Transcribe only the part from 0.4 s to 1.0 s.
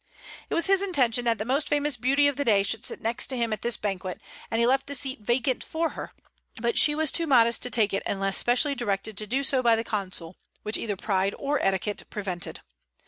It was his